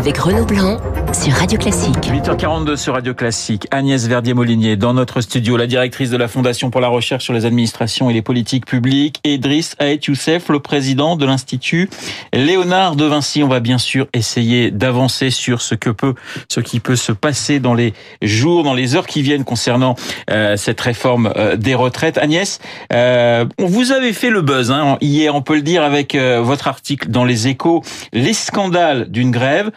avec 0.00 0.16
Renaud 0.16 0.46
Blanc 0.46 0.78
sur 1.20 1.34
Radio 1.34 1.58
Classique. 1.58 1.96
8h42 1.96 2.76
sur 2.76 2.94
Radio 2.94 3.12
Classique. 3.12 3.66
Agnès 3.70 4.06
Verdier-Molinier 4.06 4.76
dans 4.76 4.94
notre 4.94 5.20
studio, 5.20 5.58
la 5.58 5.66
directrice 5.66 6.08
de 6.08 6.16
la 6.16 6.28
Fondation 6.28 6.70
pour 6.70 6.80
la 6.80 6.88
recherche 6.88 7.24
sur 7.24 7.34
les 7.34 7.44
administrations 7.44 8.08
et 8.08 8.14
les 8.14 8.22
politiques 8.22 8.64
publiques, 8.64 9.20
et 9.22 9.36
Driss 9.36 9.76
Aet 9.80 10.06
Youssef, 10.06 10.48
le 10.48 10.60
président 10.60 11.16
de 11.16 11.26
l'Institut 11.26 11.90
Léonard 12.32 12.96
de 12.96 13.04
Vinci. 13.04 13.42
On 13.42 13.48
va 13.48 13.60
bien 13.60 13.76
sûr 13.76 14.06
essayer 14.14 14.70
d'avancer 14.70 15.28
sur 15.28 15.60
ce 15.60 15.74
que 15.74 15.90
peut, 15.90 16.14
ce 16.48 16.60
qui 16.60 16.80
peut 16.80 16.96
se 16.96 17.12
passer 17.12 17.60
dans 17.60 17.74
les 17.74 17.92
jours, 18.22 18.62
dans 18.62 18.74
les 18.74 18.94
heures 18.94 19.06
qui 19.06 19.20
viennent 19.20 19.44
concernant 19.44 19.96
euh, 20.30 20.56
cette 20.56 20.80
réforme 20.80 21.30
euh, 21.36 21.56
des 21.56 21.74
retraites. 21.74 22.16
Agnès, 22.16 22.60
euh, 22.94 23.44
vous 23.58 23.92
avez 23.92 24.14
fait 24.14 24.30
le 24.30 24.40
buzz 24.40 24.70
hein, 24.70 24.96
hier, 25.02 25.34
on 25.34 25.42
peut 25.42 25.56
le 25.56 25.62
dire, 25.62 25.82
avec 25.82 26.14
euh, 26.14 26.40
votre 26.40 26.66
article 26.66 27.10
dans 27.10 27.24
les 27.24 27.46
échos, 27.46 27.82
les 28.14 28.32
scandales 28.32 29.10
d'une 29.10 29.30
grève. 29.30 29.70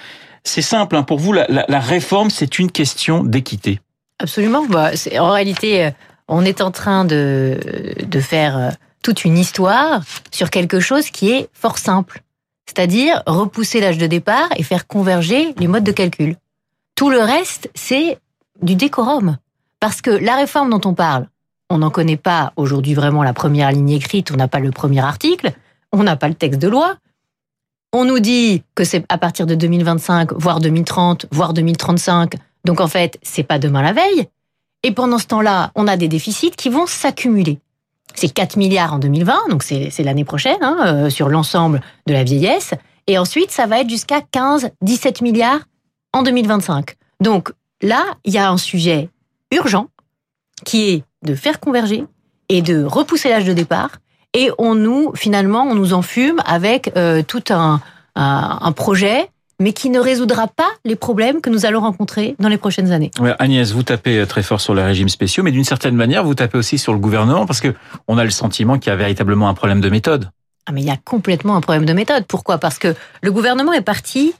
C'est 0.43 0.61
simple, 0.61 0.95
hein, 0.95 1.03
pour 1.03 1.19
vous, 1.19 1.33
la, 1.33 1.79
réforme, 1.79 2.29
c'est 2.29 2.59
une 2.59 2.71
question 2.71 3.23
d'équité. 3.23 3.79
Absolument. 4.19 4.65
Bah, 4.65 4.91
en 5.17 5.31
réalité, 5.31 5.85
euh, 5.85 5.91
on 6.27 6.45
est 6.45 6.61
en 6.61 6.71
train 6.71 7.05
de, 7.05 7.57
de 8.05 8.19
faire 8.19 8.57
euh, 8.57 8.69
toute 9.01 9.25
une 9.25 9.37
histoire 9.37 10.01
sur 10.31 10.49
quelque 10.49 10.79
chose 10.79 11.09
qui 11.09 11.31
est 11.31 11.49
fort 11.53 11.77
simple. 11.77 12.21
C'est-à-dire 12.65 13.21
repousser 13.27 13.79
l'âge 13.79 13.97
de 13.97 14.07
départ 14.07 14.49
et 14.55 14.63
faire 14.63 14.87
converger 14.87 15.53
les 15.57 15.67
modes 15.67 15.83
de 15.83 15.91
calcul. 15.91 16.37
Tout 16.95 17.09
le 17.09 17.19
reste, 17.19 17.69
c'est 17.75 18.17
du 18.61 18.75
décorum. 18.75 19.37
Parce 19.79 20.01
que 20.01 20.11
la 20.11 20.35
réforme 20.35 20.69
dont 20.69 20.81
on 20.85 20.93
parle, 20.93 21.27
on 21.69 21.79
n'en 21.79 21.89
connaît 21.89 22.17
pas 22.17 22.53
aujourd'hui 22.55 22.93
vraiment 22.93 23.23
la 23.23 23.33
première 23.33 23.71
ligne 23.71 23.89
écrite, 23.89 24.31
on 24.31 24.35
n'a 24.35 24.47
pas 24.47 24.59
le 24.59 24.71
premier 24.71 25.01
article, 25.01 25.51
on 25.91 26.03
n'a 26.03 26.15
pas 26.15 26.27
le 26.27 26.35
texte 26.35 26.61
de 26.61 26.67
loi. 26.67 26.95
On 27.95 28.05
nous 28.05 28.19
dit 28.19 28.63
que 28.73 28.83
c'est 28.83 29.05
à 29.07 29.19
partir 29.19 29.45
de 29.45 29.53
2025, 29.53 30.33
voire 30.33 30.59
2030, 30.59 31.27
voire 31.31 31.53
2035. 31.53 32.33
Donc 32.65 32.81
en 32.81 32.87
fait, 32.87 33.19
c'est 33.21 33.43
pas 33.43 33.59
demain 33.59 33.83
la 33.83 33.93
veille. 33.93 34.27
Et 34.81 34.91
pendant 34.91 35.19
ce 35.19 35.27
temps-là, 35.27 35.71
on 35.75 35.87
a 35.87 35.95
des 35.95 36.07
déficits 36.07 36.51
qui 36.57 36.69
vont 36.69 36.87
s'accumuler. 36.87 37.59
C'est 38.15 38.29
4 38.29 38.57
milliards 38.57 38.93
en 38.93 38.99
2020, 38.99 39.49
donc 39.49 39.61
c'est 39.61 39.91
l'année 39.99 40.25
prochaine, 40.25 40.57
hein, 40.61 40.77
euh, 40.85 41.09
sur 41.11 41.29
l'ensemble 41.29 41.81
de 42.07 42.13
la 42.13 42.23
vieillesse. 42.23 42.73
Et 43.05 43.19
ensuite, 43.19 43.51
ça 43.51 43.67
va 43.67 43.81
être 43.81 43.89
jusqu'à 43.89 44.21
15, 44.21 44.71
17 44.81 45.21
milliards 45.21 45.61
en 46.13 46.23
2025. 46.23 46.95
Donc 47.21 47.51
là, 47.83 48.03
il 48.25 48.33
y 48.33 48.39
a 48.39 48.49
un 48.49 48.57
sujet 48.57 49.09
urgent 49.51 49.87
qui 50.65 50.89
est 50.89 51.03
de 51.21 51.35
faire 51.35 51.59
converger 51.59 52.05
et 52.49 52.63
de 52.63 52.83
repousser 52.83 53.29
l'âge 53.29 53.45
de 53.45 53.53
départ 53.53 53.99
et 54.33 54.51
on 54.57 54.75
nous 54.75 55.11
finalement 55.15 55.63
on 55.63 55.75
nous 55.75 55.93
enfume 55.93 56.41
avec 56.45 56.91
euh, 56.97 57.21
tout 57.25 57.43
un, 57.49 57.81
un, 58.15 58.59
un, 58.61 58.71
projet 58.71 59.29
mais 59.59 59.73
qui 59.73 59.89
ne 59.89 59.99
résoudra 59.99 60.47
pas 60.47 60.69
les 60.83 60.95
problèmes 60.95 61.39
que 61.39 61.49
nous 61.49 61.65
allons 61.65 61.81
rencontrer 61.81 62.35
dans 62.39 62.49
les 62.49 62.57
prochaines 62.57 62.91
années. 62.91 63.11
Ouais, 63.19 63.33
Agnès, 63.39 63.71
vous 63.71 63.83
tapez 63.83 64.19
euh, 64.19 64.25
très 64.25 64.43
fort 64.43 64.59
sur 64.59 64.73
les 64.73 64.83
régimes 64.83 65.09
spéciaux, 65.09 65.43
mais 65.43 65.51
d'une 65.51 65.63
certaine 65.63 65.95
manière, 65.95 66.23
vous 66.23 66.33
tapez 66.33 66.57
aussi 66.57 66.77
sur 66.77 66.91
le 66.91 66.99
gouvernement 66.99 67.45
parce 67.45 67.61
que 67.61 67.73
on 68.07 68.17
a 68.17 68.23
le 68.23 68.29
sentiment 68.29 68.77
qu'il 68.77 68.89
y 68.89 68.93
a 68.93 68.97
véritablement 68.97 69.47
un 69.47 69.53
problème 69.53 69.79
de 69.79 69.89
méthode. 69.89 70.29
Ah 70.65 70.71
mais 70.71 70.81
il 70.81 70.87
y 70.87 70.91
a 70.91 70.97
complètement 70.97 71.55
un 71.55 71.61
problème 71.61 71.85
de 71.85 71.93
méthode. 71.93 72.25
Pourquoi? 72.27 72.57
Parce 72.57 72.79
que 72.79 72.95
le 73.21 73.31
gouvernement 73.31 73.73
est 73.73 73.81
parti 73.81 74.33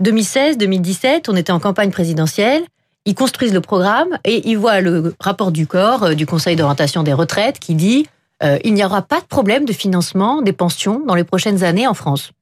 2016, 0.00 0.58
2017, 0.58 1.28
on 1.28 1.36
était 1.36 1.52
en 1.52 1.60
campagne 1.60 1.90
présidentielle. 1.90 2.62
Ils 3.06 3.14
construisent 3.14 3.54
le 3.54 3.60
programme 3.60 4.18
et 4.24 4.48
ils 4.48 4.58
voient 4.58 4.80
le 4.80 5.14
rapport 5.20 5.52
du 5.52 5.66
corps 5.66 6.04
euh, 6.04 6.14
du 6.14 6.26
Conseil 6.26 6.56
d'orientation 6.56 7.02
des 7.02 7.12
retraites 7.12 7.58
qui 7.58 7.74
dit 7.74 8.06
euh, 8.42 8.58
il 8.64 8.74
n'y 8.74 8.84
aura 8.84 9.02
pas 9.02 9.20
de 9.20 9.26
problème 9.26 9.64
de 9.64 9.72
financement 9.72 10.42
des 10.42 10.52
pensions 10.52 11.00
dans 11.06 11.14
les 11.14 11.24
prochaines 11.24 11.62
années 11.62 11.86
en 11.86 11.94
France. 11.94 12.32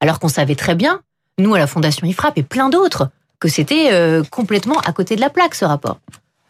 Alors 0.00 0.18
qu'on 0.18 0.28
savait 0.28 0.54
très 0.54 0.74
bien, 0.74 1.00
nous 1.38 1.54
à 1.54 1.58
la 1.58 1.66
Fondation 1.66 2.06
IFRAP 2.06 2.38
et 2.38 2.42
plein 2.42 2.68
d'autres, 2.68 3.10
que 3.40 3.48
c'était 3.48 3.92
euh, 3.92 4.22
complètement 4.30 4.78
à 4.80 4.92
côté 4.92 5.16
de 5.16 5.20
la 5.20 5.30
plaque 5.30 5.54
ce 5.54 5.64
rapport. 5.64 6.00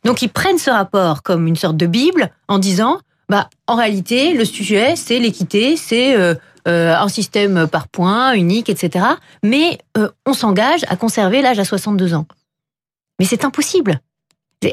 Donc 0.04 0.22
ils 0.22 0.28
prennent 0.28 0.58
ce 0.58 0.70
rapport 0.70 1.22
comme 1.22 1.46
une 1.46 1.56
sorte 1.56 1.76
de 1.76 1.86
bible 1.86 2.30
en 2.46 2.58
disant 2.58 3.00
bah 3.28 3.50
en 3.66 3.74
réalité 3.74 4.32
le 4.32 4.44
sujet 4.44 4.96
c'est 4.96 5.18
l'équité, 5.18 5.76
c'est 5.76 6.16
euh, 6.16 6.34
un 6.66 7.08
système 7.08 7.66
par 7.66 7.88
points 7.88 8.32
unique, 8.34 8.68
etc. 8.68 9.04
Mais 9.42 9.78
on 10.24 10.32
s'engage 10.32 10.82
à 10.88 10.96
conserver 10.96 11.42
l'âge 11.42 11.58
à 11.58 11.64
62 11.64 12.14
ans. 12.14 12.26
Mais 13.18 13.24
c'est 13.24 13.44
impossible. 13.44 14.00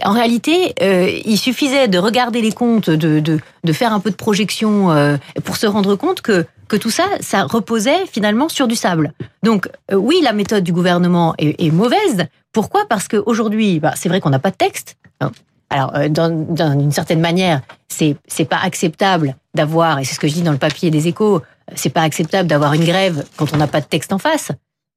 En 0.04 0.14
réalité, 0.14 0.74
euh, 0.82 1.12
il 1.26 1.38
suffisait 1.38 1.88
de 1.88 2.00
regarder 2.00 2.42
les 2.42 2.52
comptes, 2.52 2.90
de, 2.90 3.20
de, 3.20 3.74
faire 3.74 3.94
un 3.94 4.00
peu 4.00 4.10
de 4.10 4.16
projection 4.16 4.92
euh, 4.92 5.18
pour 5.44 5.58
se 5.58 5.68
rendre 5.68 5.96
compte 5.96 6.22
que, 6.22 6.46
que 6.68 6.76
tout 6.76 6.90
ça, 6.90 7.04
ça 7.20 7.44
reposait 7.44 8.08
finalement 8.12 8.50
sur 8.50 8.68
du 8.68 8.76
sable. 8.76 9.14
Donc 9.44 9.70
euh, 9.92 9.96
oui, 9.96 10.22
la 10.24 10.34
méthode 10.34 10.64
du 10.64 10.74
gouvernement 10.74 11.36
est, 11.38 11.62
est 11.64 11.70
mauvaise. 11.70 12.26
Pourquoi? 12.52 12.86
Parce 12.90 13.08
qu'aujourd'hui, 13.08 13.80
bah, 13.80 13.94
c'est 13.96 14.10
vrai 14.10 14.22
qu'on 14.22 14.32
n'a 14.32 14.40
pas 14.40 14.50
de 14.50 14.56
texte. 14.56 14.96
Hein. 15.22 15.32
Alors, 15.70 15.94
d'une 16.10 16.92
certaine 16.92 17.20
manière, 17.22 17.62
c'est 17.88 18.16
c'est 18.28 18.46
pas 18.46 18.60
acceptable 18.64 19.36
d'avoir, 19.54 20.00
et 20.00 20.04
c'est 20.04 20.16
ce 20.16 20.20
que 20.20 20.28
je 20.28 20.34
dis 20.34 20.42
dans 20.42 20.52
le 20.52 20.58
papier 20.58 20.90
des 20.90 21.08
Échos, 21.08 21.42
c'est 21.76 21.90
pas 21.90 22.02
acceptable 22.02 22.48
d'avoir 22.48 22.74
une 22.74 22.86
grève 22.86 23.26
quand 23.36 23.54
on 23.54 23.58
n'a 23.58 23.68
pas 23.68 23.82
de 23.82 23.86
texte 23.86 24.14
en 24.14 24.20
face. 24.20 24.52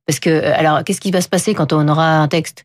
Parce 0.07 0.21
que, 0.21 0.45
alors, 0.53 0.85
qu'est-ce 0.85 1.01
qui 1.01 1.11
va 1.11 1.21
se 1.21 1.29
passer 1.29 1.55
quand 1.55 1.73
on 1.73 1.87
aura 1.89 2.19
un 2.19 2.29
texte? 2.29 2.65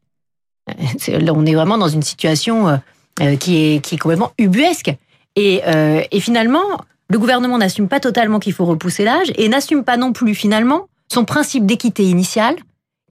On 0.67 1.45
est 1.45 1.55
vraiment 1.55 1.77
dans 1.77 1.87
une 1.87 2.01
situation 2.01 2.79
euh, 3.21 3.35
qui 3.35 3.57
est, 3.57 3.85
qui 3.85 3.93
est 3.93 3.97
complètement 3.99 4.31
ubuesque. 4.39 4.91
Et, 5.35 5.61
euh, 5.67 6.01
et 6.09 6.19
finalement, 6.19 6.63
le 7.09 7.19
gouvernement 7.19 7.59
n'assume 7.59 7.87
pas 7.87 7.99
totalement 7.99 8.39
qu'il 8.39 8.53
faut 8.53 8.65
repousser 8.65 9.03
l'âge 9.03 9.31
et 9.35 9.49
n'assume 9.49 9.83
pas 9.83 9.97
non 9.97 10.13
plus 10.13 10.33
finalement 10.33 10.87
son 11.11 11.23
principe 11.23 11.67
d'équité 11.67 12.05
initial, 12.05 12.55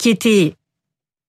qui 0.01 0.09
était 0.09 0.57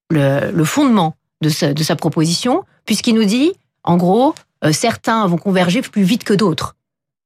le, 0.10 0.64
fondement 0.64 1.16
de 1.42 1.50
sa, 1.50 1.96
proposition, 1.96 2.64
puisqu'il 2.86 3.14
nous 3.14 3.26
dit, 3.26 3.52
en 3.84 3.96
gros, 3.96 4.34
euh, 4.66 4.72
certains 4.72 5.28
vont 5.28 5.38
converger 5.38 5.84
plus 5.84 6.02
vite 6.04 6.24
que 6.24 6.34
d'autres. 6.34 6.76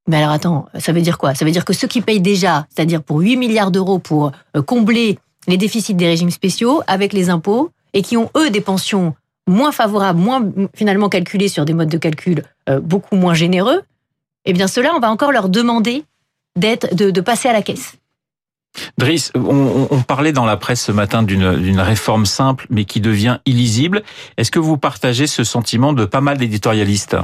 Mais 0.09 0.17
alors 0.17 0.31
attends, 0.31 0.67
ça 0.79 0.91
veut 0.91 1.01
dire 1.01 1.17
quoi? 1.17 1.33
Ça 1.33 1.45
veut 1.45 1.51
dire 1.51 1.63
que 1.63 1.73
ceux 1.73 1.87
qui 1.87 2.01
payent 2.01 2.19
déjà, 2.19 2.67
c'est-à-dire 2.69 3.01
pour 3.01 3.19
8 3.19 3.37
milliards 3.37 3.71
d'euros 3.71 3.99
pour 3.99 4.33
combler 4.65 5.17
les 5.47 5.57
déficits 5.57 5.93
des 5.93 6.07
régimes 6.07 6.31
spéciaux 6.31 6.81
avec 6.87 7.13
les 7.13 7.29
impôts, 7.29 7.71
et 7.93 8.01
qui 8.01 8.17
ont, 8.17 8.29
eux, 8.35 8.49
des 8.49 8.61
pensions 8.61 9.15
moins 9.47 9.71
favorables, 9.71 10.19
moins 10.19 10.45
finalement 10.75 11.09
calculées 11.09 11.47
sur 11.47 11.65
des 11.65 11.73
modes 11.73 11.89
de 11.89 11.97
calcul 11.97 12.43
euh, 12.69 12.79
beaucoup 12.79 13.15
moins 13.15 13.33
généreux, 13.33 13.81
eh 14.45 14.53
bien, 14.53 14.67
ceux-là, 14.67 14.93
on 14.95 14.99
va 14.99 15.09
encore 15.09 15.31
leur 15.31 15.49
demander 15.49 16.03
d'être, 16.57 16.93
de, 16.93 17.11
de 17.11 17.21
passer 17.21 17.49
à 17.49 17.53
la 17.53 17.61
caisse. 17.61 17.97
Driss, 18.97 19.31
on, 19.35 19.87
on, 19.89 20.01
parlait 20.01 20.31
dans 20.31 20.45
la 20.45 20.57
presse 20.57 20.81
ce 20.81 20.91
matin 20.91 21.23
d'une 21.23 21.79
réforme 21.79 22.25
simple 22.25 22.67
mais 22.69 22.85
qui 22.85 23.01
devient 23.01 23.39
illisible. 23.45 24.03
Est-ce 24.37 24.51
que 24.51 24.59
vous 24.59 24.77
partagez 24.77 25.25
ce 25.25 25.43
sentiment 25.43 25.93
de 25.93 26.05
pas 26.05 26.21
mal 26.21 26.37
d'éditorialistes? 26.37 27.17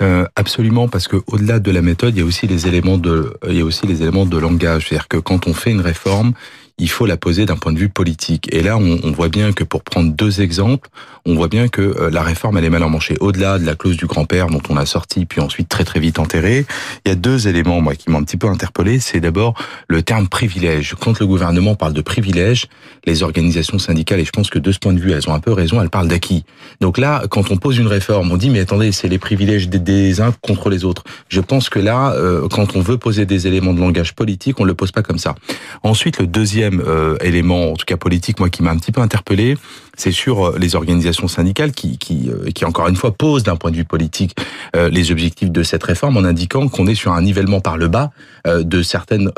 Euh, 0.00 0.26
Absolument, 0.34 0.88
parce 0.88 1.06
que 1.08 1.16
au-delà 1.28 1.60
de 1.60 1.70
la 1.70 1.82
méthode, 1.82 2.14
il 2.16 2.20
y 2.20 2.22
a 2.22 2.24
aussi 2.24 2.46
les 2.46 2.66
éléments 2.66 2.98
de, 2.98 3.36
il 3.48 3.56
y 3.56 3.60
a 3.60 3.64
aussi 3.64 3.86
les 3.86 4.02
éléments 4.02 4.26
de 4.26 4.36
langage. 4.36 4.88
C'est-à-dire 4.88 5.08
que 5.08 5.18
quand 5.18 5.46
on 5.46 5.54
fait 5.54 5.70
une 5.70 5.80
réforme, 5.80 6.32
il 6.78 6.90
faut 6.90 7.06
la 7.06 7.16
poser 7.16 7.46
d'un 7.46 7.56
point 7.56 7.72
de 7.72 7.78
vue 7.78 7.88
politique. 7.88 8.48
Et 8.52 8.62
là, 8.62 8.76
on, 8.76 9.00
on, 9.02 9.10
voit 9.10 9.30
bien 9.30 9.52
que 9.52 9.64
pour 9.64 9.82
prendre 9.82 10.12
deux 10.12 10.42
exemples, 10.42 10.90
on 11.24 11.34
voit 11.34 11.48
bien 11.48 11.68
que 11.68 11.80
euh, 11.80 12.10
la 12.10 12.22
réforme, 12.22 12.58
elle 12.58 12.64
est 12.64 12.70
mal 12.70 12.82
emmanchée. 12.82 13.16
Au-delà 13.20 13.58
de 13.58 13.64
la 13.64 13.74
clause 13.74 13.96
du 13.96 14.04
grand-père 14.04 14.48
dont 14.48 14.60
on 14.68 14.76
a 14.76 14.84
sorti, 14.84 15.24
puis 15.24 15.40
ensuite 15.40 15.70
très 15.70 15.84
très 15.84 16.00
vite 16.00 16.18
enterré, 16.18 16.66
il 17.04 17.08
y 17.08 17.12
a 17.12 17.14
deux 17.14 17.48
éléments, 17.48 17.80
moi, 17.80 17.94
qui 17.94 18.10
m'ont 18.10 18.18
un 18.18 18.24
petit 18.24 18.36
peu 18.36 18.46
interpellé. 18.46 19.00
C'est 19.00 19.20
d'abord 19.20 19.54
le 19.88 20.02
terme 20.02 20.28
privilège. 20.28 20.94
Quand 21.00 21.18
le 21.18 21.26
gouvernement 21.26 21.76
parle 21.76 21.94
de 21.94 22.02
privilège, 22.02 22.66
les 23.06 23.22
organisations 23.22 23.78
syndicales, 23.78 24.20
et 24.20 24.24
je 24.26 24.30
pense 24.30 24.50
que 24.50 24.58
de 24.58 24.70
ce 24.70 24.78
point 24.78 24.92
de 24.92 25.00
vue, 25.00 25.12
elles 25.12 25.28
ont 25.30 25.34
un 25.34 25.40
peu 25.40 25.52
raison, 25.52 25.80
elles 25.80 25.88
parlent 25.88 26.08
d'acquis. 26.08 26.44
Donc 26.82 26.98
là, 26.98 27.22
quand 27.30 27.50
on 27.50 27.56
pose 27.56 27.78
une 27.78 27.86
réforme, 27.86 28.30
on 28.30 28.36
dit, 28.36 28.50
mais 28.50 28.60
attendez, 28.60 28.92
c'est 28.92 29.08
les 29.08 29.18
privilèges 29.18 29.70
des, 29.70 29.78
des, 29.78 30.20
uns 30.20 30.32
contre 30.42 30.68
les 30.68 30.84
autres. 30.84 31.04
Je 31.30 31.40
pense 31.40 31.70
que 31.70 31.78
là, 31.78 32.12
euh, 32.12 32.48
quand 32.48 32.76
on 32.76 32.80
veut 32.80 32.98
poser 32.98 33.24
des 33.24 33.46
éléments 33.46 33.72
de 33.72 33.80
langage 33.80 34.14
politique, 34.14 34.60
on 34.60 34.64
le 34.64 34.74
pose 34.74 34.92
pas 34.92 35.02
comme 35.02 35.18
ça. 35.18 35.34
Ensuite, 35.82 36.18
le 36.18 36.26
deuxième 36.26 36.65
euh, 36.74 37.16
élément, 37.20 37.72
en 37.72 37.74
tout 37.74 37.84
cas 37.86 37.96
politique, 37.96 38.38
moi 38.40 38.50
qui 38.50 38.62
m'a 38.62 38.70
un 38.70 38.76
petit 38.76 38.92
peu 38.92 39.00
interpellé, 39.00 39.56
c'est 39.96 40.12
sur 40.12 40.48
euh, 40.48 40.58
les 40.58 40.74
organisations 40.74 41.28
syndicales 41.28 41.72
qui, 41.72 41.98
qui, 41.98 42.30
euh, 42.30 42.50
qui 42.50 42.64
encore 42.64 42.88
une 42.88 42.96
fois 42.96 43.12
posent 43.12 43.42
d'un 43.42 43.56
point 43.56 43.70
de 43.70 43.76
vue 43.76 43.84
politique 43.84 44.34
les 44.74 45.10
objectifs 45.10 45.50
de 45.50 45.62
cette 45.62 45.82
réforme 45.82 46.18
en 46.18 46.24
indiquant 46.24 46.68
qu'on 46.68 46.86
est 46.86 46.94
sur 46.94 47.12
un 47.12 47.22
nivellement 47.22 47.60
par 47.60 47.78
le 47.78 47.88
bas 47.88 48.10
de 48.46 48.82
certaines 48.82 49.30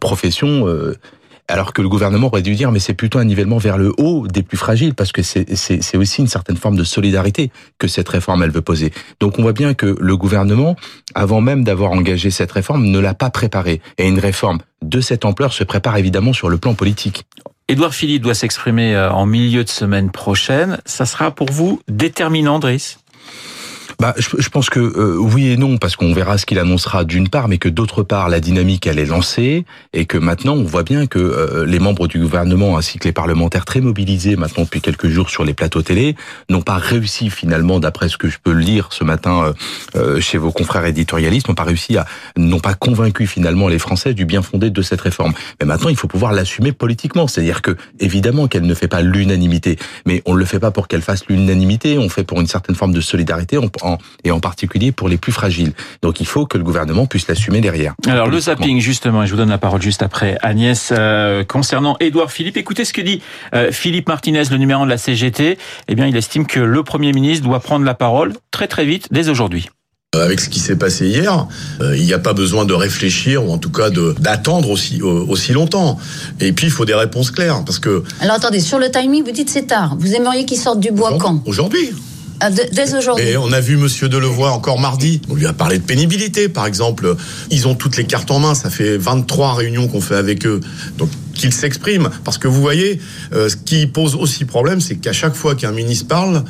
professions 0.00 0.66
alors 1.48 1.72
que 1.72 1.82
le 1.82 1.88
gouvernement 1.88 2.28
aurait 2.28 2.42
dû 2.42 2.54
dire 2.54 2.72
mais 2.72 2.78
c'est 2.78 2.94
plutôt 2.94 3.18
un 3.18 3.24
nivellement 3.24 3.58
vers 3.58 3.78
le 3.78 3.92
haut 3.98 4.26
des 4.26 4.42
plus 4.42 4.56
fragiles 4.56 4.94
parce 4.94 5.12
que 5.12 5.22
c'est 5.22 5.96
aussi 5.96 6.20
une 6.20 6.28
certaine 6.28 6.56
forme 6.56 6.76
de 6.76 6.84
solidarité 6.84 7.50
que 7.78 7.88
cette 7.88 8.08
réforme 8.08 8.42
elle 8.42 8.50
veut 8.50 8.62
poser. 8.62 8.92
Donc 9.20 9.38
on 9.38 9.42
voit 9.42 9.52
bien 9.52 9.74
que 9.74 9.96
le 9.98 10.16
gouvernement, 10.16 10.76
avant 11.14 11.40
même 11.40 11.64
d'avoir 11.64 11.92
engagé 11.92 12.30
cette 12.30 12.52
réforme, 12.52 12.86
ne 12.86 12.98
l'a 12.98 13.14
pas 13.14 13.30
préparée. 13.30 13.80
Et 13.98 14.08
une 14.08 14.18
réforme 14.18 14.58
de 14.82 15.00
cette 15.00 15.24
ampleur 15.24 15.52
se 15.52 15.64
prépare 15.64 15.96
évidemment 15.96 16.32
sur 16.32 16.48
le 16.48 16.58
plan 16.58 16.74
politique. 16.74 17.24
Édouard 17.68 17.94
Philippe 17.94 18.22
doit 18.22 18.34
s'exprimer 18.34 18.96
en 18.96 19.26
milieu 19.26 19.64
de 19.64 19.68
semaine 19.68 20.10
prochaine. 20.10 20.78
Ça 20.84 21.06
sera 21.06 21.30
pour 21.30 21.50
vous 21.50 21.80
déterminant, 21.88 22.58
Driss? 22.58 22.98
Bah, 24.02 24.14
je, 24.18 24.28
je 24.36 24.48
pense 24.48 24.68
que 24.68 24.80
euh, 24.80 25.16
oui 25.16 25.50
et 25.50 25.56
non, 25.56 25.78
parce 25.78 25.94
qu'on 25.94 26.12
verra 26.12 26.36
ce 26.36 26.44
qu'il 26.44 26.58
annoncera 26.58 27.04
d'une 27.04 27.28
part, 27.28 27.46
mais 27.46 27.58
que 27.58 27.68
d'autre 27.68 28.02
part, 28.02 28.28
la 28.28 28.40
dynamique, 28.40 28.88
elle 28.88 28.98
est 28.98 29.06
lancée, 29.06 29.64
et 29.92 30.06
que 30.06 30.18
maintenant, 30.18 30.54
on 30.54 30.64
voit 30.64 30.82
bien 30.82 31.06
que 31.06 31.20
euh, 31.20 31.64
les 31.64 31.78
membres 31.78 32.08
du 32.08 32.18
gouvernement, 32.18 32.76
ainsi 32.76 32.98
que 32.98 33.04
les 33.04 33.12
parlementaires 33.12 33.64
très 33.64 33.80
mobilisés 33.80 34.34
maintenant 34.34 34.64
depuis 34.64 34.80
quelques 34.80 35.06
jours 35.06 35.30
sur 35.30 35.44
les 35.44 35.54
plateaux 35.54 35.82
télé, 35.82 36.16
n'ont 36.50 36.62
pas 36.62 36.78
réussi 36.78 37.30
finalement, 37.30 37.78
d'après 37.78 38.08
ce 38.08 38.16
que 38.16 38.28
je 38.28 38.38
peux 38.42 38.50
lire 38.50 38.88
ce 38.90 39.04
matin 39.04 39.54
euh, 39.94 40.20
chez 40.20 40.36
vos 40.36 40.50
confrères 40.50 40.84
éditorialistes, 40.84 41.46
n'ont 41.46 41.54
pas 41.54 41.62
réussi 41.62 41.96
à, 41.96 42.04
n'ont 42.36 42.58
pas 42.58 42.74
convaincu 42.74 43.28
finalement 43.28 43.68
les 43.68 43.78
Français 43.78 44.14
du 44.14 44.24
bien 44.24 44.42
fondé 44.42 44.70
de 44.70 44.82
cette 44.82 45.00
réforme. 45.00 45.32
Mais 45.60 45.66
maintenant, 45.66 45.90
il 45.90 45.96
faut 45.96 46.08
pouvoir 46.08 46.32
l'assumer 46.32 46.72
politiquement, 46.72 47.28
c'est-à-dire 47.28 47.62
que 47.62 47.76
évidemment 48.00 48.48
qu'elle 48.48 48.66
ne 48.66 48.74
fait 48.74 48.88
pas 48.88 49.00
l'unanimité, 49.00 49.78
mais 50.06 50.22
on 50.26 50.34
ne 50.34 50.40
le 50.40 50.44
fait 50.44 50.58
pas 50.58 50.72
pour 50.72 50.88
qu'elle 50.88 51.02
fasse 51.02 51.24
l'unanimité, 51.28 51.98
on 51.98 52.08
fait 52.08 52.24
pour 52.24 52.40
une 52.40 52.48
certaine 52.48 52.74
forme 52.74 52.92
de 52.92 53.00
solidarité, 53.00 53.58
et 54.24 54.30
en 54.30 54.40
particulier 54.40 54.92
pour 54.92 55.08
les 55.08 55.16
plus 55.16 55.32
fragiles. 55.32 55.72
Donc 56.02 56.20
il 56.20 56.26
faut 56.26 56.46
que 56.46 56.58
le 56.58 56.64
gouvernement 56.64 57.06
puisse 57.06 57.28
l'assumer 57.28 57.60
derrière. 57.60 57.94
Alors 58.06 58.28
le 58.28 58.40
zapping, 58.40 58.80
justement, 58.80 59.22
et 59.22 59.26
je 59.26 59.32
vous 59.32 59.36
donne 59.36 59.50
la 59.50 59.58
parole 59.58 59.82
juste 59.82 60.02
après 60.02 60.38
Agnès, 60.42 60.92
euh, 60.92 61.44
concernant 61.44 61.96
Édouard 62.00 62.30
Philippe. 62.30 62.56
Écoutez 62.56 62.84
ce 62.84 62.92
que 62.92 63.00
dit 63.00 63.22
euh, 63.54 63.72
Philippe 63.72 64.08
Martinez, 64.08 64.44
le 64.50 64.56
numéro 64.56 64.84
de 64.84 64.90
la 64.90 64.98
CGT. 64.98 65.58
Eh 65.88 65.94
bien, 65.94 66.06
il 66.06 66.16
estime 66.16 66.46
que 66.46 66.60
le 66.60 66.82
Premier 66.82 67.12
ministre 67.12 67.46
doit 67.46 67.60
prendre 67.60 67.84
la 67.84 67.94
parole 67.94 68.34
très 68.50 68.68
très 68.68 68.84
vite, 68.84 69.08
dès 69.10 69.28
aujourd'hui. 69.28 69.68
Euh, 70.14 70.24
avec 70.24 70.40
ce 70.40 70.50
qui 70.50 70.60
s'est 70.60 70.76
passé 70.76 71.06
hier, 71.06 71.46
il 71.80 72.04
n'y 72.04 72.12
a 72.12 72.18
pas 72.18 72.34
besoin 72.34 72.66
de 72.66 72.74
réfléchir 72.74 73.44
ou 73.44 73.50
en 73.50 73.58
tout 73.58 73.70
cas 73.70 73.88
de 73.88 74.14
d'attendre 74.18 74.68
aussi 74.68 75.00
aussi 75.00 75.52
longtemps. 75.52 75.98
Et 76.38 76.52
puis 76.52 76.66
il 76.66 76.70
faut 76.70 76.84
des 76.84 76.94
réponses 76.94 77.30
claires 77.30 77.62
parce 77.64 77.78
que. 77.78 78.02
Alors 78.20 78.36
attendez, 78.36 78.60
sur 78.60 78.78
le 78.78 78.90
timing, 78.90 79.24
vous 79.24 79.30
dites 79.30 79.48
c'est 79.48 79.66
tard. 79.66 79.96
Vous 79.98 80.14
aimeriez 80.14 80.44
qu'il 80.44 80.58
sorte 80.58 80.80
du 80.80 80.90
bois 80.90 81.16
quand? 81.18 81.42
Aujourd'hui. 81.46 81.92
Ah, 82.44 82.50
dès 82.50 82.94
aujourd'hui. 82.94 83.24
Et 83.24 83.36
on 83.36 83.52
a 83.52 83.60
vu 83.60 83.76
Monsieur 83.76 84.08
Delevoye 84.08 84.50
encore 84.50 84.80
mardi. 84.80 85.22
On 85.30 85.36
lui 85.36 85.46
a 85.46 85.52
parlé 85.52 85.78
de 85.78 85.84
pénibilité, 85.84 86.48
par 86.48 86.66
exemple. 86.66 87.14
Ils 87.50 87.68
ont 87.68 87.76
toutes 87.76 87.96
les 87.96 88.04
cartes 88.04 88.32
en 88.32 88.40
main. 88.40 88.56
Ça 88.56 88.68
fait 88.68 88.96
23 88.96 89.54
réunions 89.54 89.86
qu'on 89.86 90.00
fait 90.00 90.16
avec 90.16 90.44
eux. 90.44 90.58
Donc 90.98 91.08
qu'ils 91.34 91.52
s'expriment. 91.52 92.10
Parce 92.24 92.38
que 92.38 92.48
vous 92.48 92.60
voyez, 92.60 93.00
euh, 93.32 93.48
ce 93.48 93.54
qui 93.54 93.86
pose 93.86 94.16
aussi 94.16 94.44
problème, 94.44 94.80
c'est 94.80 94.96
qu'à 94.96 95.12
chaque 95.12 95.34
fois 95.34 95.54
qu'un 95.54 95.70
ministre 95.70 96.08
parle, 96.08 96.42